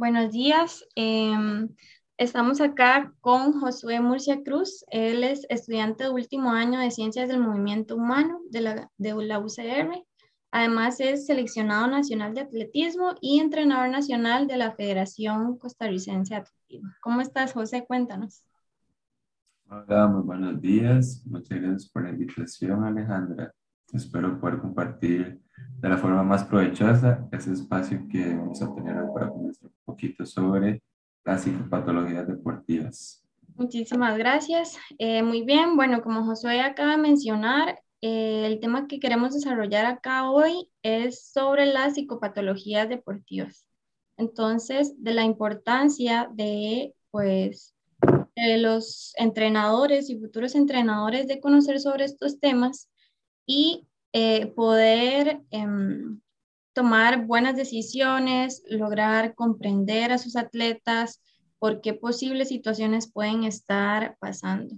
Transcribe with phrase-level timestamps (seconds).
[0.00, 0.82] Buenos días.
[0.94, 1.68] Em,
[2.16, 4.82] estamos acá con Josué Murcia Cruz.
[4.88, 9.38] Él es estudiante de último año de Ciencias del Movimiento Humano de la, de la
[9.38, 10.02] UCR.
[10.52, 16.88] Además es seleccionado nacional de atletismo y entrenador nacional de la Federación Costarricense de Atletismo.
[17.02, 17.84] ¿Cómo estás, José?
[17.86, 18.42] Cuéntanos.
[19.68, 21.22] Hola, muy buenos días.
[21.26, 23.52] Muchas gracias por la invitación, Alejandra.
[23.92, 25.42] Espero poder compartir
[25.80, 30.26] de la forma más provechosa ese espacio que vamos a tener para conocer un poquito
[30.26, 30.82] sobre
[31.24, 33.24] las psicopatologías deportivas.
[33.56, 34.78] Muchísimas gracias.
[34.98, 39.84] Eh, muy bien, bueno, como Josué acaba de mencionar, eh, el tema que queremos desarrollar
[39.84, 43.66] acá hoy es sobre las psicopatologías deportivas.
[44.16, 47.74] Entonces, de la importancia de, pues,
[48.36, 52.88] de los entrenadores y futuros entrenadores de conocer sobre estos temas
[53.46, 56.20] y eh, poder em,
[56.72, 61.20] tomar buenas decisiones, lograr comprender a sus atletas
[61.58, 64.74] por qué posibles situaciones pueden estar pasando.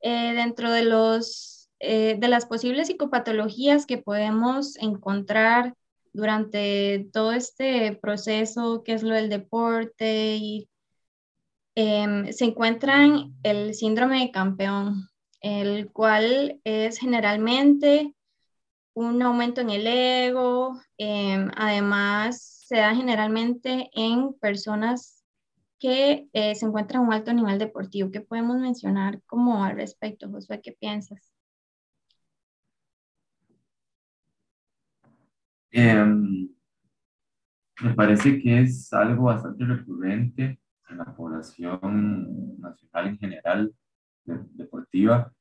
[0.00, 5.74] Eh, dentro de los eh, de las posibles psicopatologías que podemos encontrar
[6.12, 10.68] durante todo este proceso que es lo del deporte y
[11.76, 15.08] em, se encuentran el síndrome de campeón,
[15.40, 18.12] el cual es generalmente
[18.98, 25.24] un aumento en el ego, em, además se da generalmente en personas
[25.78, 28.10] que eh, se encuentran a un alto nivel deportivo.
[28.10, 30.60] ¿Qué podemos mencionar como al respecto, Josué?
[30.60, 31.32] ¿Qué piensas?
[35.70, 36.48] Em,
[37.80, 43.74] me parece que es algo bastante recurrente en la población nacional en general
[44.24, 45.32] deportiva.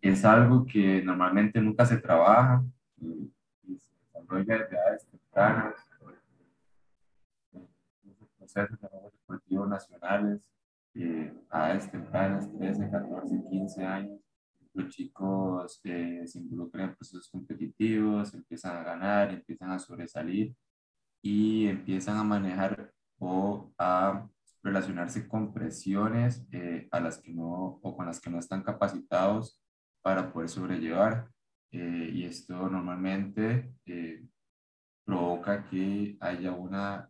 [0.00, 2.64] Es algo que normalmente nunca se trabaja
[3.00, 3.30] y,
[3.78, 5.74] se desarrolla desde edades tempranas,
[8.38, 10.40] procesos de deportivos nacionales
[10.94, 14.20] eh, a edades tempranas, 13, 14, 15 años
[14.74, 20.54] los chicos eh, se involucran en procesos competitivos, empiezan a ganar, empiezan a sobresalir
[21.22, 24.26] y empiezan a manejar o a
[24.62, 29.60] relacionarse con presiones eh, a las que no o con las que no están capacitados
[30.02, 31.30] para poder sobrellevar.
[31.72, 33.72] Eh, y esto normalmente
[35.04, 37.08] provoca que haya una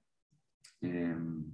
[0.80, 1.50] em,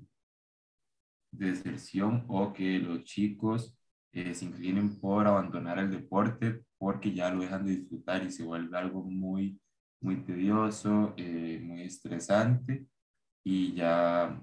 [1.30, 3.76] deserción o que los chicos
[4.12, 8.76] se inclinen por abandonar el deporte porque ya lo dejan de disfrutar y se vuelve
[8.76, 9.60] algo muy,
[10.00, 12.86] muy tedioso, eh, muy estresante
[13.44, 14.40] y ya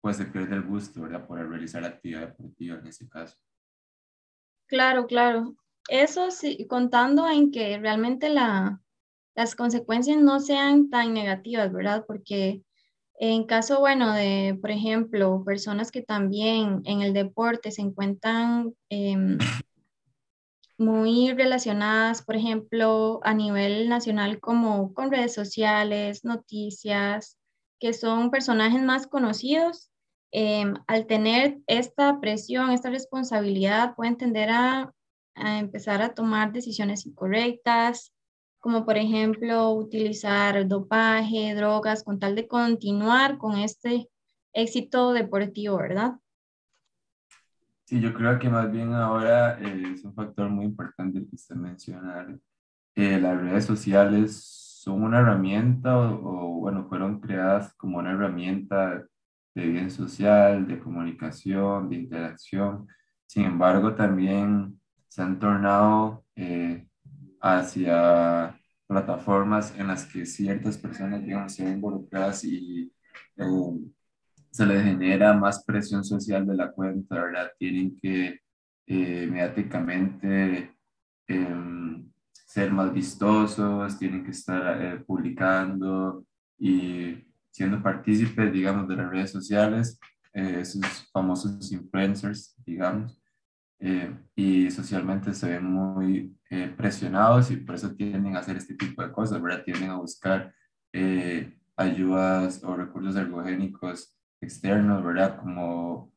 [0.00, 1.26] pues se pierde el gusto, ¿verdad?
[1.26, 3.36] Por realizar la actividad deportiva en ese caso.
[4.66, 5.56] Claro, claro.
[5.88, 8.80] Eso sí, contando en que realmente la,
[9.34, 12.04] las consecuencias no sean tan negativas, ¿verdad?
[12.06, 12.62] Porque
[13.20, 19.38] en caso, bueno, de, por ejemplo, personas que también en el deporte se encuentran em,
[20.76, 27.38] muy relacionadas, por ejemplo, a nivel nacional como con redes sociales, noticias,
[27.80, 29.90] que son personajes más conocidos,
[30.30, 34.92] em, al tener esta presión, esta responsabilidad, pueden tender a,
[35.40, 38.12] a empezar a tomar decisiones incorrectas,
[38.58, 44.08] como por ejemplo utilizar dopaje, drogas, con tal de continuar con este
[44.52, 46.14] éxito deportivo, ¿verdad?
[47.84, 51.56] Sí, yo creo que más bien ahora eh, es un factor muy importante que usted
[51.56, 52.38] menciona.
[52.94, 54.36] Eh, las redes sociales
[54.82, 59.06] son una herramienta o, bueno, fueron creadas como una herramienta
[59.54, 62.86] de bien social, de comunicación, de interacción.
[63.26, 64.78] Sin embargo, también
[65.08, 66.86] se han tornado eh,
[67.40, 72.92] hacia plataformas en las que ciertas personas, digamos, se ven involucradas y
[73.36, 73.44] eh,
[74.50, 77.50] se les genera más presión social de la cuenta, ¿verdad?
[77.58, 78.40] Tienen que
[78.86, 80.74] eh, mediáticamente
[81.26, 86.24] em, ser más vistosos, tienen que estar publicando
[86.58, 89.98] y siendo partícipes, digamos, de las redes sociales,
[90.32, 93.20] esos famosos influencers, digamos.
[93.80, 98.74] Eh, y socialmente se ven muy eh, presionados y por eso tienden a hacer este
[98.74, 99.62] tipo de cosas, ¿verdad?
[99.64, 100.52] Tienden a buscar
[100.92, 105.38] eh, ayudas o recursos ergogénicos externos, ¿verdad?
[105.40, 106.12] Como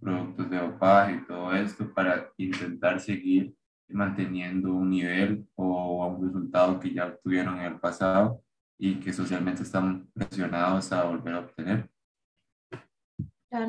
[0.00, 3.54] productos de dopaje y todo esto para intentar seguir
[3.88, 8.42] manteniendo un nivel o un resultado que ya obtuvieron en el pasado
[8.78, 11.90] y que socialmente están presionados a volver a obtener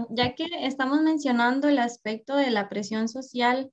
[0.10, 3.72] ya que estamos mencionando el aspecto de la presión social,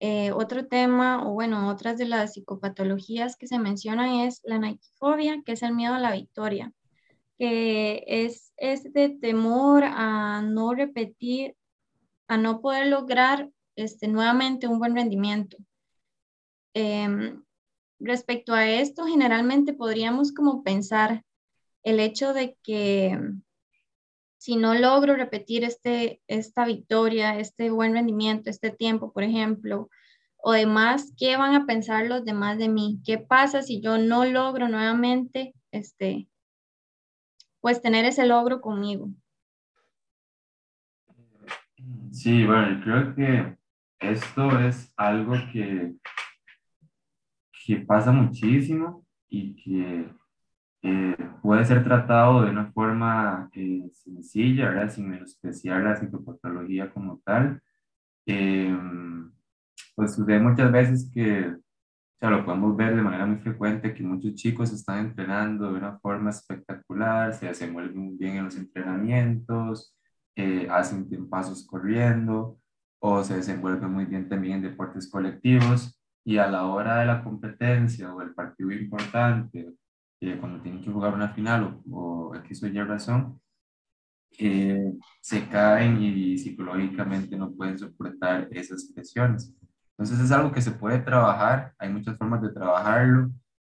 [0.00, 5.42] eh, otro tema, o bueno, otras de las psicopatologías que se mencionan es la naikifobia,
[5.44, 6.72] que es el miedo a la victoria.
[7.38, 11.56] que es este temor a no repetir,
[12.28, 15.56] a no poder lograr este, nuevamente un buen rendimiento.
[16.74, 17.42] Em,
[18.00, 21.24] respecto a esto, generalmente podríamos como pensar
[21.82, 23.18] el hecho de que
[24.42, 29.88] si no logro repetir este, esta victoria, este buen rendimiento, este tiempo, por ejemplo,
[30.36, 33.00] o demás, ¿qué van a pensar los demás de mí?
[33.04, 36.28] ¿Qué pasa si yo no logro nuevamente, este,
[37.60, 39.10] pues tener ese logro conmigo?
[42.10, 43.56] Sí, bueno, creo que
[44.00, 45.94] esto es algo que,
[47.64, 50.10] que pasa muchísimo y que
[50.82, 54.90] eh, puede ser tratado de una forma eh, sencilla, ¿verdad?
[54.90, 57.62] sin menospreciar la psicopatología como tal.
[58.26, 58.76] Eh,
[59.94, 61.58] pues sucede muchas veces que, o
[62.18, 65.98] sea, lo podemos ver de manera muy frecuente, que muchos chicos están entrenando de una
[65.98, 69.96] forma espectacular, se desenvuelven bien en los entrenamientos,
[70.70, 72.58] hacen pasos corriendo
[73.00, 77.22] o se desenvuelven muy bien también en deportes colectivos y a la hora de la
[77.22, 79.74] competencia o el partido importante
[80.40, 83.40] cuando tienen que jugar una final o, o X o razón,
[84.38, 89.54] eh, se caen y psicológicamente no pueden soportar esas presiones.
[89.90, 93.30] Entonces es algo que se puede trabajar, hay muchas formas de trabajarlo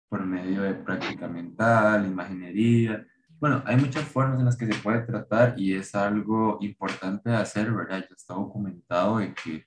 [0.09, 3.05] por medio de práctica mental, imaginería.
[3.39, 7.35] Bueno, hay muchas formas en las que se puede tratar y es algo importante de
[7.35, 7.99] hacer, ¿verdad?
[7.99, 9.65] Ya está documentado de que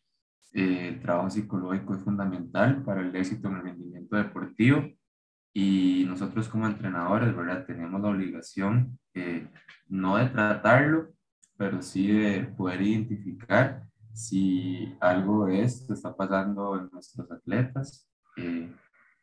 [0.55, 4.83] eh, el trabajo psicológico es fundamental para el éxito en el rendimiento deportivo
[5.53, 7.67] y nosotros como entrenadores, ¿verdad?
[7.67, 9.49] Tenemos la obligación eh,
[9.89, 11.13] no de tratarlo,
[11.57, 13.83] pero sí de poder identificar
[14.13, 18.73] si algo esto está pasando en nuestros atletas, eh,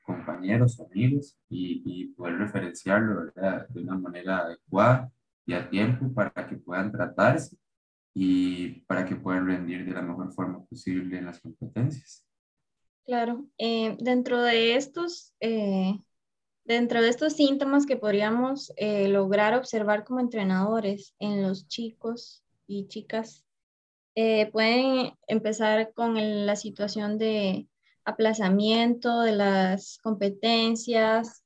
[0.05, 3.67] compañeros, amigos, y, y, poder referenciarlo ¿verdad?
[3.69, 5.11] de una manera adecuada
[5.45, 7.57] y a tiempo para que puedan tratarse
[8.13, 12.25] y para que puedan rendir de la mejor forma posible en las competencias.
[13.05, 15.33] Claro, eh, dentro de estos
[16.67, 22.89] Dentro de estos síntomas que podríamos eh, lograr observar como entrenadores en los chicos y
[22.89, 23.45] chicas,
[24.15, 27.69] eh, pueden empezar con la situación de
[28.03, 31.41] aplazamiento de las competencias,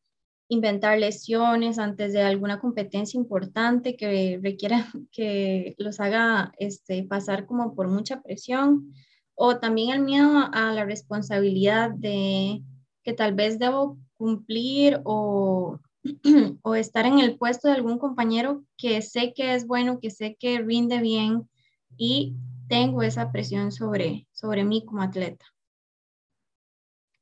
[0.47, 7.75] inventar lesiones antes de alguna competencia importante que requiera que los haga este, pasar como
[7.75, 8.91] por mucha presión,
[9.35, 12.63] o también el miedo a la responsabilidad de
[13.03, 15.79] que tal vez debo cumplir o,
[16.61, 20.37] o estar en el puesto de algún compañero que sé que es bueno, que sé
[20.39, 21.49] que rinde bien
[21.97, 22.35] y
[22.69, 25.43] tengo esa presión sobre, sobre mí como atleta.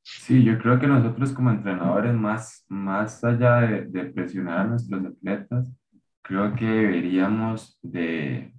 [0.04, 5.06] Sí, yo creo que nosotros como entrenadores, más, más allá de, de presionar a nuestros
[5.06, 5.72] atletas,
[6.22, 8.54] creo que deberíamos de,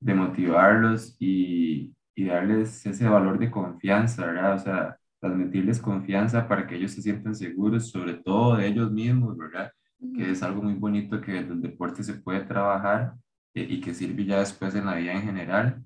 [0.00, 4.54] de motivarlos y, y, darles ese valor de confianza, ¿verdad?
[4.54, 9.36] O sea, transmitirles confianza para que ellos se sientan seguros, sobre todo de ellos mismos,
[9.36, 9.72] ¿verdad?
[10.14, 13.14] Que es algo muy bonito que el deporte se puede trabajar
[13.54, 15.84] eh, y que sirve ya después en la vida en general.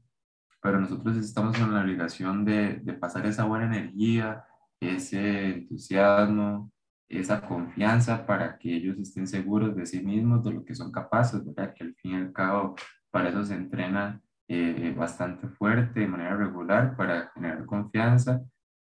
[0.61, 4.45] Pero nosotros estamos en la obligación de, de pasar esa buena energía,
[4.81, 6.71] ese entusiasmo,
[7.09, 11.45] esa confianza para que ellos estén seguros de sí mismos, de lo que son capaces,
[11.45, 11.75] ¿verdad?
[11.75, 12.75] Que al fin y al cabo
[13.11, 18.43] para eso se entrena eh, bastante fuerte, de manera regular, para generar confianza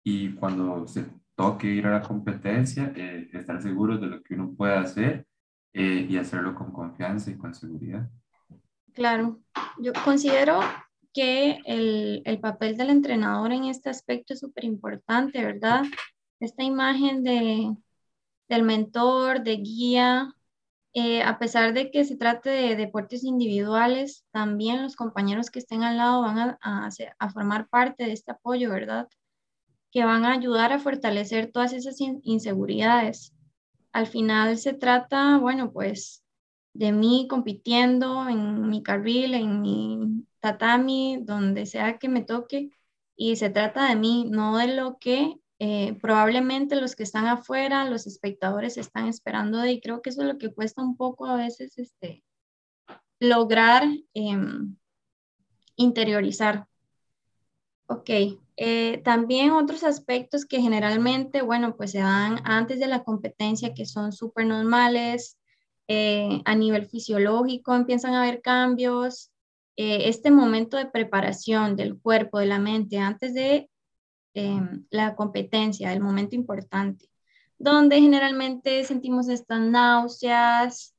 [0.10, 1.04] y cuando se
[1.36, 5.28] toque ir a la competencia, eh, estar seguros de lo que uno puede hacer
[5.74, 8.10] eh, y hacerlo con confianza y con seguridad.
[8.94, 9.42] Claro,
[9.78, 10.62] yo considero
[11.14, 15.84] que el, el papel del entrenador en este aspecto es súper importante, ¿verdad?
[16.40, 17.76] Esta imagen de,
[18.48, 20.34] del mentor, de guía,
[20.94, 25.84] eh, a pesar de que se trate de deportes individuales, también los compañeros que estén
[25.84, 29.10] al lado van a, a, a formar parte de este apoyo, ¿verdad?
[29.98, 33.34] Que van a ayudar a fortalecer todas esas inseguridades.
[33.92, 36.24] Al final se trata, bueno, pues
[36.74, 42.70] de mí compitiendo en mi carril, en mi tatami, donde sea que me toque,
[43.16, 47.90] y se trata de mí, no de lo que eh, probablemente los que están afuera,
[47.90, 51.26] los espectadores están esperando de, y creo que eso es lo que cuesta un poco
[51.26, 52.24] a veces este,
[53.20, 54.78] lograr em,
[55.76, 56.68] interiorizar.
[57.88, 58.12] Ok,
[58.58, 63.86] eh, también otros aspectos que generalmente, bueno, pues se dan antes de la competencia que
[63.86, 65.38] son súper normales,
[65.88, 69.32] eh, a nivel fisiológico empiezan a haber cambios,
[69.78, 73.70] eh, este momento de preparación del cuerpo, de la mente, antes de
[74.34, 77.10] em, la competencia, el momento importante,
[77.58, 80.96] donde generalmente sentimos estas náuseas,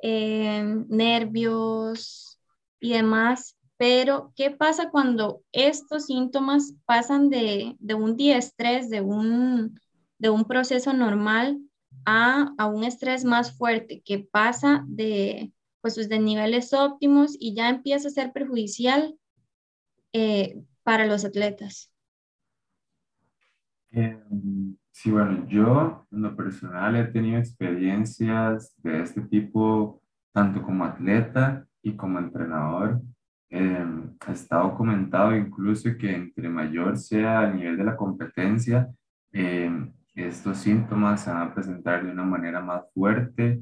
[0.00, 2.38] em, nervios
[2.80, 3.56] y demás.
[3.82, 9.76] Pero, ¿qué pasa cuando estos síntomas pasan de, un día de estrés, de un,
[10.18, 11.58] de un proceso normal,
[12.04, 17.70] a, a, un estrés más fuerte, que pasa de, pues, de niveles óptimos y ya
[17.70, 19.18] empieza a ser perjudicial
[20.12, 21.92] eh, para los atletas?
[23.90, 30.84] Em, sí, bueno, yo en lo personal he tenido experiencias de este tipo, tanto como
[30.84, 33.02] atleta y como entrenador.
[33.54, 33.86] Eh,
[34.20, 38.88] ha estado comentado incluso que entre mayor sea el nivel de la competencia,
[39.30, 43.60] em, estos síntomas se van a presentar de una manera más fuerte,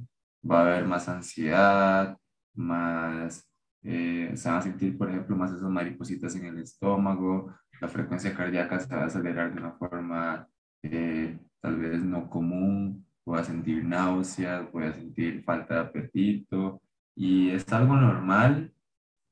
[0.48, 2.16] va a haber más ansiedad,
[2.54, 3.48] más,
[3.82, 8.32] eh, se van a sentir, por ejemplo, más esas maripositas en el estómago, la frecuencia
[8.34, 10.46] cardíaca se va a acelerar de una forma
[10.82, 16.80] eh, tal vez no común, voy a sentir náuseas, voy a sentir falta de apetito
[17.16, 18.72] y es algo normal,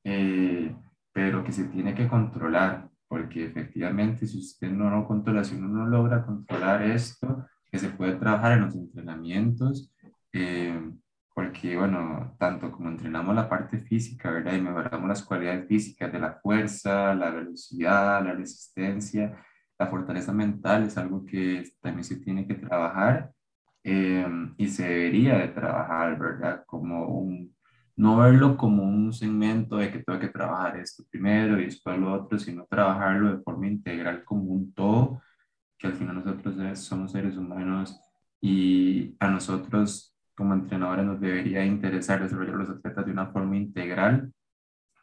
[0.03, 0.75] eh,
[1.11, 5.67] pero que se tiene que controlar, porque efectivamente si usted no lo controla, si uno
[5.67, 9.93] no logra controlar esto, que se puede trabajar en los entrenamientos,
[10.33, 10.91] eh,
[11.33, 14.53] porque, bueno, tanto como entrenamos la parte física, ¿verdad?
[14.55, 19.37] Y mejoramos las cualidades físicas de la fuerza, la velocidad, la resistencia,
[19.79, 23.31] la fortaleza mental es algo que también se tiene que trabajar
[23.83, 24.27] eh,
[24.57, 26.63] y se debería de trabajar, ¿verdad?
[26.65, 27.55] Como un,
[27.99, 32.13] no verlo como un segmento de que tengo que trabajar esto primero y después lo
[32.13, 35.21] otro, sino trabajarlo de forma integral como un todo,
[35.77, 37.99] que al final nosotros somos seres humanos
[38.39, 44.31] y a nosotros como entrenadores nos debería interesar desarrollar los atletas de una forma integral,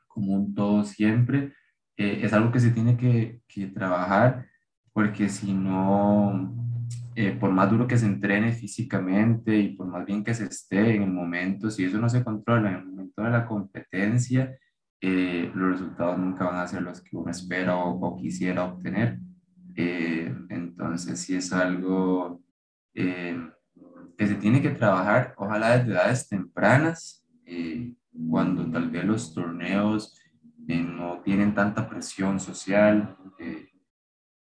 [0.09, 1.53] como un todo siempre.
[1.99, 4.47] Eh, es algo que se tiene que, que trabajar
[4.95, 6.66] porque si no,
[7.17, 10.95] eh, por más duro que se entrene físicamente y por más bien que se esté
[10.95, 14.57] en el momento, si eso no se controla en el momento de la competencia,
[15.01, 19.19] eh, los resultados nunca van a ser los que uno espera o, quisiera obtener.
[19.75, 22.41] entonces, si es algo
[24.17, 27.95] que se tiene que trabajar, ojalá desde edades tempranas, eh,
[28.31, 30.19] cuando tal vez los torneos
[30.69, 33.66] eh, no tienen tanta presión social, eh,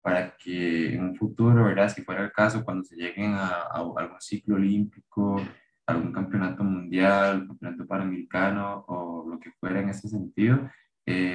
[0.03, 1.89] para que en un futuro, ¿verdad?
[1.89, 5.41] si fuera el caso, cuando se lleguen a, algún ciclo olímpico,
[5.87, 10.71] algún campeonato mundial, campeonato panamericano o lo que fuera en ese sentido,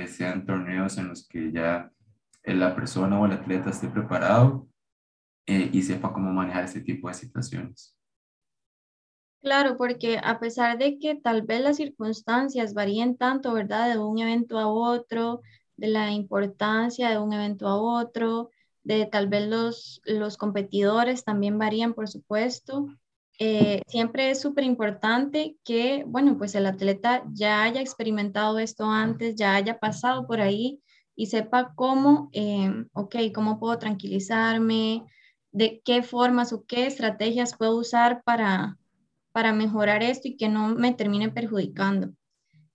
[0.07, 1.91] sean torneos en los que ya
[2.43, 4.67] la persona o el atleta esté preparado
[5.45, 7.95] y sepa cómo manejar este tipo de situaciones.
[9.45, 13.93] Claro, porque a pesar de que tal vez las circunstancias varíen tanto, ¿verdad?
[13.93, 15.41] De un evento a otro,
[15.77, 18.49] de la importancia de un evento a otro,
[18.83, 22.87] de tal vez los, los competidores también varían, por supuesto.
[23.39, 29.35] Eh, siempre es súper importante que, bueno, pues el atleta ya haya experimentado esto antes,
[29.35, 30.81] ya haya pasado por ahí
[31.15, 35.03] y sepa cómo, eh, ok, cómo puedo tranquilizarme,
[35.51, 38.77] de qué formas o qué estrategias puedo usar para,
[39.31, 42.11] para mejorar esto y que no me termine perjudicando.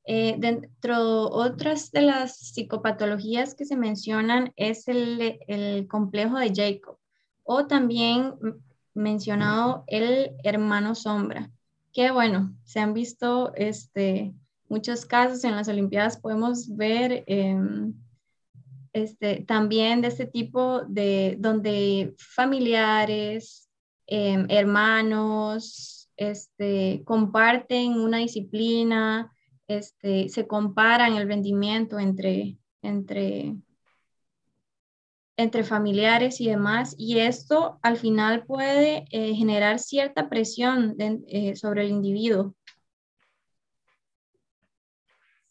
[0.04, 6.99] Eh, dentro otras de las psicopatologías que se mencionan es el, complejo de Jacob
[7.45, 8.35] o también
[8.95, 11.50] mencionado el hermano sombra,
[11.92, 14.33] que bueno, se han visto este,
[14.69, 17.92] muchos casos en las Olimpiadas, podemos ver em,
[18.92, 23.69] este, también de este tipo de donde familiares,
[24.07, 29.33] em, hermanos, este, comparten una disciplina,
[29.71, 33.57] este, se comparan el rendimiento entre, entre,
[35.37, 41.85] entre familiares y demás, y esto al final puede eh, generar cierta presión eh, sobre
[41.85, 42.57] el individuo.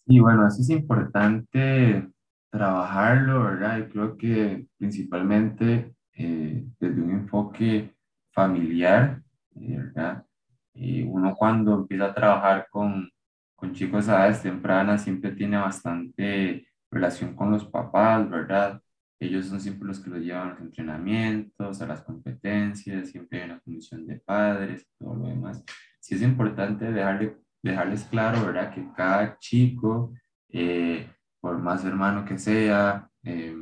[0.06, 2.10] Y bueno, eso es importante
[2.50, 3.78] trabajarlo, ¿verdad?
[3.78, 7.96] Y creo que principalmente eh, desde un enfoque
[8.32, 9.22] familiar,
[9.52, 10.26] ¿verdad?
[10.74, 13.10] Y uno cuando empieza a trabajar con,
[13.60, 18.82] con chicos a edades tempranas siempre tiene bastante relación con los papás, ¿verdad?
[19.20, 23.50] Ellos son siempre los que los llevan a los entrenamientos, a las competencias, siempre hay
[23.50, 25.64] una comisión de padres, todo lo demás.
[26.00, 28.74] Sí es importante dejarle, dejarles claro, ¿verdad?
[28.74, 30.14] Que cada chico,
[30.50, 31.10] eh,
[31.42, 33.56] por más hermano que sea, eh,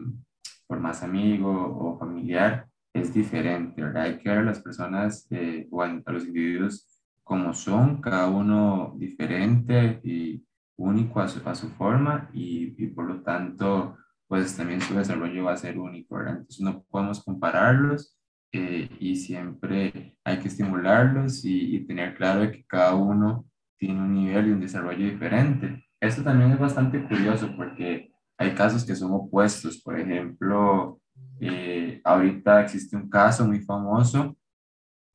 [0.67, 4.03] por más amigo o familiar, es diferente, ¿verdad?
[4.03, 6.96] Hay que ver a las personas eh, o a los individuos
[7.27, 10.45] como son, cada uno diferente y
[10.77, 15.43] único a su, a su forma y, y, por lo tanto, pues también su desarrollo
[15.43, 16.19] va a ser único.
[16.21, 18.17] Entonces no podemos compararlos
[18.53, 23.45] eh, y siempre hay que estimularlos y, y, tener claro que cada uno
[23.77, 25.83] tiene un nivel y un desarrollo diferente.
[25.99, 29.81] Esto también es bastante curioso porque hay casos que son opuestos.
[29.81, 31.01] Por ejemplo,
[31.41, 34.37] eh, ahorita existe un caso muy famoso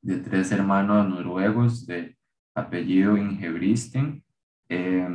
[0.03, 2.15] de tres hermanos noruegos de
[2.53, 4.23] apellido Ingebristen.
[4.69, 5.07] Eh,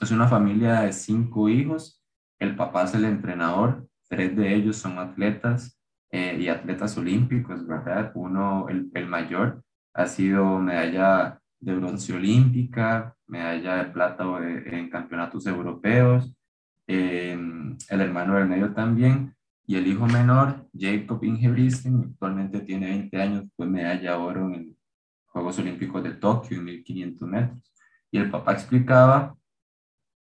[0.00, 2.02] es una familia de cinco hijos.
[2.38, 3.86] El papá es el entrenador.
[4.08, 5.78] Tres de ellos son atletas
[6.10, 8.12] eh, y atletas olímpicos, ¿verdad?
[8.14, 9.62] Uno, el, el mayor,
[9.92, 16.36] ha sido medalla de bronce olímpica, medalla de plata en campeonatos europeos,
[16.86, 19.35] el hermano del medio también,
[19.66, 24.68] y el hijo menor, Jacob Ingebrigtsen, actualmente tiene 20 años, fue medalla de oro en
[24.68, 24.76] los
[25.26, 27.72] Juegos Olímpicos de Tokio en 1500 metros.
[28.12, 29.36] Y el papá explicaba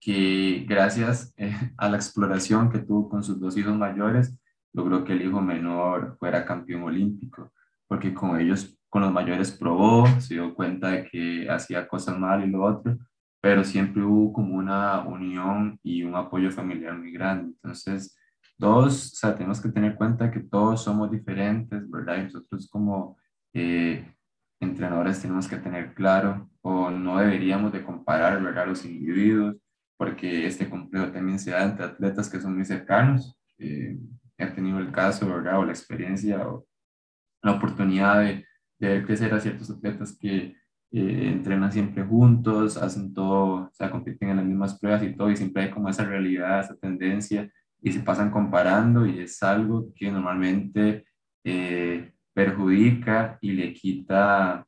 [0.00, 4.38] que gracias eh, a la exploración que tuvo con sus dos hijos mayores,
[4.73, 7.52] logró que el hijo menor fuera campeón olímpico,
[7.87, 12.43] porque con ellos, con los mayores probó, se dio cuenta de que hacía cosas mal
[12.43, 12.97] y lo otro,
[13.43, 17.52] pero siempre hubo como una unión y un apoyo familiar muy grande.
[17.52, 18.16] Entonces,
[18.59, 22.19] todos, o sea, tenemos que tener cuenta que todos somos diferentes, ¿verdad?
[22.19, 23.17] Y nosotros como
[23.53, 24.15] eh,
[24.61, 28.67] entrenadores tenemos que tener claro, o no deberíamos de comparar, ¿verdad?
[28.67, 29.57] Los individuos,
[29.97, 33.39] porque este complejo también se da entre atletas que son muy cercanos.
[33.59, 33.99] Eh,
[34.39, 35.59] he tenido el caso, ¿verdad?
[35.59, 36.67] O la experiencia o
[37.43, 38.47] la oportunidad de,
[38.79, 40.57] de ver crecer a ciertos atletas que
[40.93, 45.31] eh, entrenan siempre juntos, hacen todo, o sea, compiten en las mismas pruebas y todo,
[45.31, 47.51] y siempre hay como esa realidad, esa tendencia
[47.83, 51.06] y se pasan comparando y es algo que normalmente
[51.45, 54.66] eh, perjudica y le quita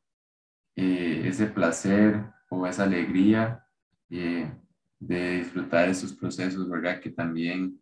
[0.75, 3.63] eh, ese placer o esa alegría
[4.09, 4.51] eh,
[4.99, 6.99] de disfrutar esos procesos, ¿verdad?
[6.99, 7.79] Que también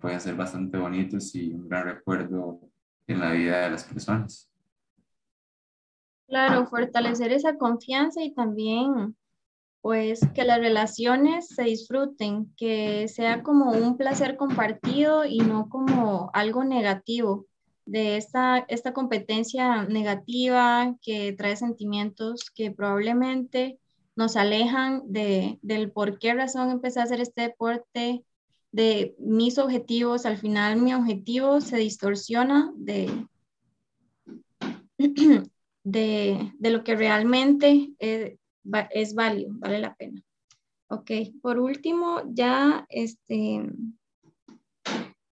[0.00, 2.60] pueden ser bastante bonitos y un gran recuerdo
[3.06, 4.52] en la vida de las personas.
[6.28, 9.16] Claro, fortalecer esa confianza y también
[9.80, 16.30] pues que las relaciones se disfruten, que sea como un placer compartido y no como
[16.34, 17.46] algo negativo
[17.86, 23.78] de esta, esta competencia negativa que trae sentimientos que probablemente
[24.16, 28.24] nos alejan de, del por qué razón empecé a hacer este deporte,
[28.72, 30.26] de mis objetivos.
[30.26, 33.26] Al final mi objetivo se distorsiona de,
[35.84, 37.92] de, de lo que realmente
[38.90, 40.22] es válido, vale la pena.
[40.90, 41.10] Ok,
[41.42, 43.70] por último, ya este,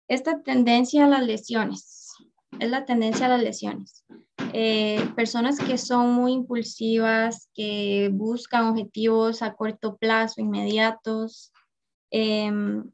[0.08, 2.14] esta tendencia a las lesiones,
[2.58, 4.04] es la tendencia a las lesiones.
[4.52, 11.52] Eh, personas que son muy impulsivas, que buscan objetivos a corto plazo, inmediatos,
[12.10, 12.90] em,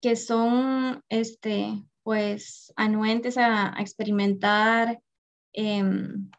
[0.00, 5.00] que son, este, pues, anuentes a, experimentar
[5.52, 6.30] em,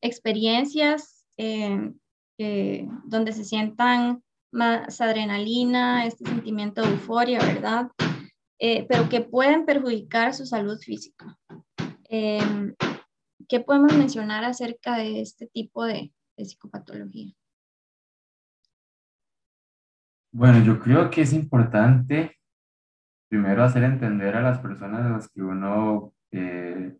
[0.00, 4.22] experiencias eh, donde se sientan
[4.52, 7.90] más adrenalina, este sentimiento de euforia, ¿verdad?
[8.58, 11.36] Eh, pero que pueden perjudicar su salud física.
[12.08, 12.74] Em,
[13.48, 17.32] ¿Qué podemos mencionar acerca de este tipo de, de psicopatología?
[20.32, 22.36] Bueno, yo creo que es importante
[23.28, 26.96] primero hacer entender a las personas a las que uno eh,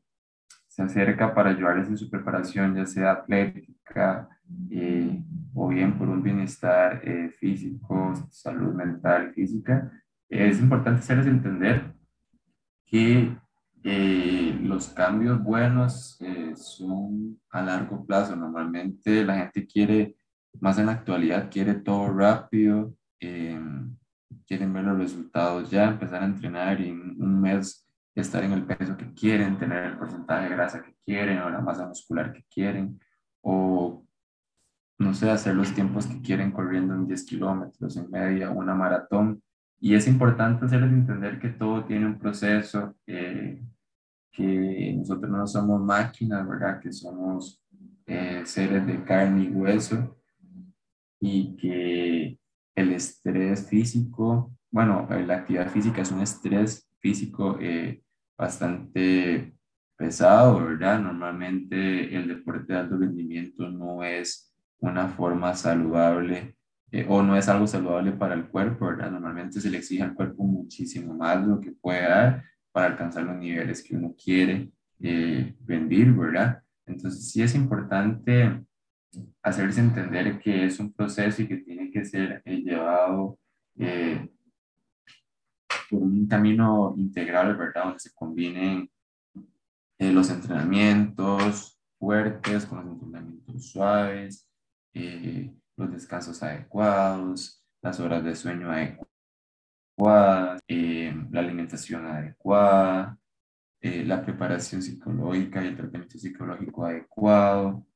[0.77, 4.29] se acerca para ayudarles en su preparación, ya sea atlética
[4.71, 5.23] eh,
[5.55, 9.91] o bien por un bienestar eh, físico, salud mental, física,
[10.29, 11.95] es importante hacerles entender
[12.85, 13.35] que
[13.85, 16.19] eh, los cambios buenos
[16.57, 18.37] son a largo plazo.
[18.37, 20.15] Normalmente la gente quiere,
[20.61, 26.83] más en la actualidad, quiere todo rápido, quieren ver los resultados ya, empezar a entrenar
[26.83, 27.86] y en un mes
[28.21, 31.61] estar en el peso que quieren, tener el porcentaje de grasa que quieren o la
[31.61, 32.99] masa muscular que quieren,
[33.43, 34.05] o
[34.99, 39.43] no sé, hacer los tiempos que quieren corriendo en 10 kilómetros, en media, una maratón.
[39.79, 46.49] Y es importante hacerles entender que todo tiene un proceso, que nosotros no somos máquinas,
[46.49, 46.81] ¿verdad?
[46.81, 47.63] Que somos
[48.07, 50.17] eh, seres de carne y hueso
[51.21, 52.39] y que
[52.75, 58.03] el estrés físico, bueno, la actividad física es un estrés físico eh,
[58.37, 59.55] bastante
[59.97, 61.01] pesado, ¿verdad?
[61.01, 66.57] Normalmente el deporte de alto rendimiento no es una forma saludable
[66.93, 69.11] eh, o no es algo saludable para el cuerpo, ¿verdad?
[69.11, 73.25] Normalmente se le exige al cuerpo muchísimo más de lo que puede dar para alcanzar
[73.25, 74.71] los niveles que uno quiere
[75.01, 76.63] eh, rendir, ¿verdad?
[76.87, 78.65] Entonces sí es importante
[79.43, 83.39] hacerse entender que es un proceso y que tiene que ser eh, llevado
[83.79, 84.29] eh,
[85.91, 87.85] por un camino integral, ¿verdad?
[87.85, 88.91] Donde se combinen
[89.99, 94.49] eh, los entrenamientos fuertes con los entrenamientos suaves,
[94.95, 103.19] eh, los descansos adecuados, las horas de sueño adecuadas, eh, la alimentación adecuada,
[103.81, 107.87] eh, la preparación psicológica y el tratamiento psicológico adecuado,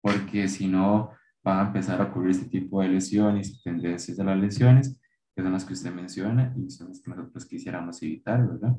[0.00, 1.12] porque si no
[1.42, 4.96] van a empezar a ocurrir este tipo de lesiones y tendencias a las lesiones,
[5.34, 8.76] que son las que usted menciona y son las que nosotros quisiéramos evitar, ¿verdad?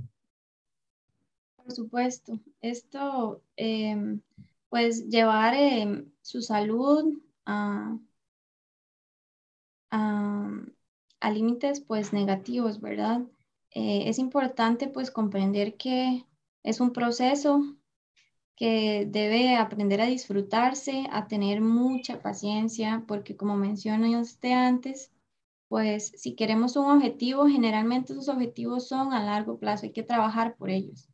[1.55, 4.21] Por supuesto, esto, em,
[4.69, 7.97] pues llevar em, su salud a,
[9.91, 13.21] a, límites pues negativos, ¿verdad?
[13.71, 16.25] Eh, es importante pues comprender que
[16.63, 17.63] es un proceso
[18.55, 25.12] que debe aprender a disfrutarse, a tener mucha paciencia, porque como mencioné usted antes,
[25.73, 30.55] pues si queremos un objetivo, generalmente esos objetivos son a largo plazo, hay que trabajar
[30.55, 31.09] por ellos.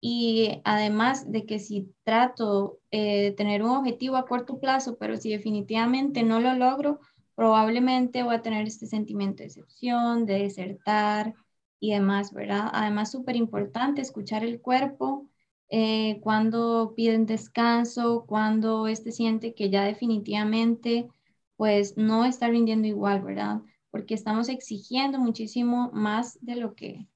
[0.00, 5.18] Y además de que si trato eh, de tener un objetivo a corto plazo, pero
[5.18, 7.00] si definitivamente no lo logro,
[7.34, 11.34] probablemente voy a tener este sentimiento de decepción, de desertar
[11.78, 12.70] y demás, ¿verdad?
[12.72, 15.28] Además, súper importante escuchar el cuerpo
[15.68, 21.08] eh, cuando piden descanso, cuando este siente que ya definitivamente
[21.56, 23.60] pues no está rindiendo igual, ¿verdad?
[23.90, 27.08] Porque estamos exigiendo muchísimo más de lo que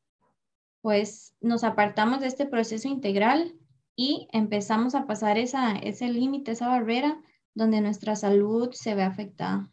[0.82, 3.54] pues nos apartamos de este proceso integral
[3.96, 7.16] y empezamos a pasar esa, ese límite, esa barrera
[7.54, 9.70] donde nuestra salud se ve afectada.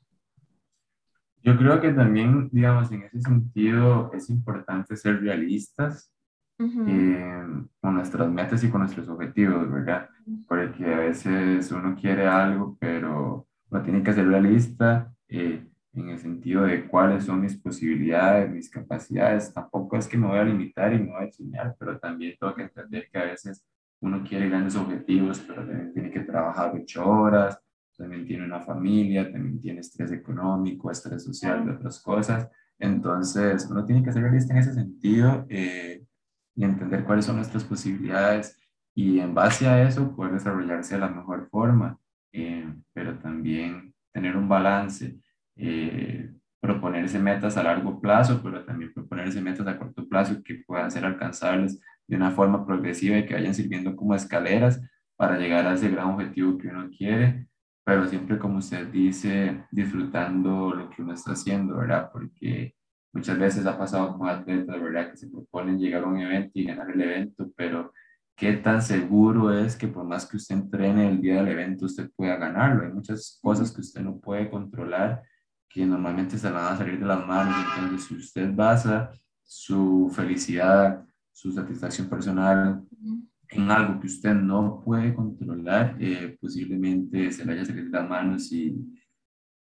[1.41, 6.13] Yo creo que también, digamos, en ese sentido es importante ser realistas
[6.59, 7.45] eh,
[7.79, 10.09] con nuestras metas y con nuestros objetivos, ¿verdad?
[10.47, 15.13] Porque a veces uno quiere algo, pero uno tiene que ser realista.
[15.29, 15.68] Eh,
[15.99, 19.53] en el sentido de cuáles son mis posibilidades, mis capacidades.
[19.53, 22.55] Tampoco es que me voy a limitar y me voy a enseñar, pero también tengo
[22.55, 23.65] que entender que a veces
[24.01, 27.59] uno quiere grandes objetivos, pero también tiene que trabajar ocho horas,
[27.97, 32.49] también tiene una familia, también tiene estrés económico, estrés social de otras cosas.
[32.79, 36.05] Entonces, uno tiene que ser realista en ese sentido eh,
[36.55, 38.57] y entender cuáles son nuestras posibilidades
[38.95, 41.99] y en base a eso poder desarrollarse de la mejor forma,
[42.31, 45.19] eh, pero también tener un balance
[45.59, 50.89] eh, proponerse metas a largo plazo, pero también proponerse metas a corto plazo que puedan
[50.89, 54.81] ser alcanzables de una forma progresiva y que vayan sirviendo como escaleras
[55.15, 57.47] para llegar a ese gran objetivo que uno quiere,
[57.83, 62.09] pero siempre, como usted dice, disfrutando lo que uno está haciendo, ¿verdad?
[62.11, 62.75] Porque
[63.13, 65.11] muchas veces ha pasado con atletas, ¿verdad?
[65.11, 67.91] Que se proponen llegar a un evento y ganar el evento, pero
[68.35, 72.09] ¿qué tan seguro es que por más que usted entrene el día del evento, usted
[72.15, 72.83] pueda ganarlo?
[72.85, 75.21] Hay muchas cosas que usted no puede controlar
[75.69, 77.55] que normalmente se van a salir de las manos.
[77.75, 79.11] Entonces, si usted basa
[79.43, 82.83] su felicidad, su satisfacción personal
[83.49, 88.09] en algo que usted no puede controlar, eh, posiblemente se le haya salido de las
[88.09, 88.75] manos y,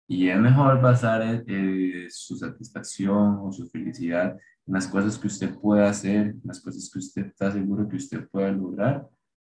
[0.07, 5.55] y es mejor basar eh, su satisfacción o su felicidad en las cosas que usted
[5.57, 9.07] puede hacer, en las cosas que usted está seguro que usted puede lograr,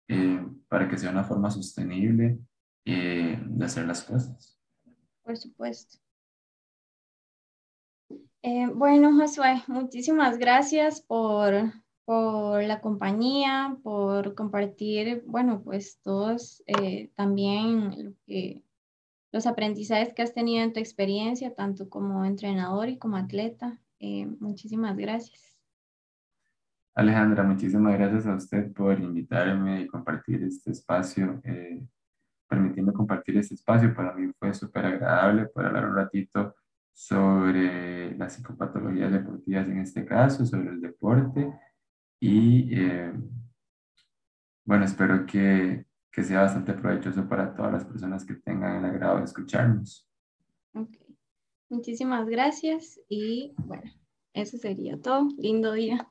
[0.09, 2.39] eh, para que sea una forma sostenible
[2.85, 4.59] de hacer las cosas.
[5.23, 5.99] Por supuesto.
[8.43, 11.53] Eh, bueno, Josué, muchísimas gracias por,
[12.07, 18.63] por, la compañía, por compartir, bueno, pues todos eh, también lo que,
[19.31, 23.79] los aprendizajes que has tenido en tu experiencia, tanto como entrenador y como atleta.
[23.99, 25.61] Eh, muchísimas gracias.
[26.95, 31.43] Alejandra, muchísimas gracias a usted por invitarme y compartir este espacio,
[32.49, 33.95] permitiendo compartir este espacio.
[33.95, 36.55] Para mí fue súper agradable poder hablar un ratito
[37.01, 41.51] sobre las psicopatologías deportivas en este caso, sobre el deporte
[42.21, 43.11] y eh,
[44.67, 49.17] bueno, espero que, que, sea bastante provechoso para todas las personas que tengan el agrado
[49.17, 50.07] de escucharnos.
[50.75, 50.95] Ok,
[51.71, 53.91] muchísimas gracias y bueno,
[54.35, 55.27] eso sería todo.
[55.39, 56.07] Lindo día.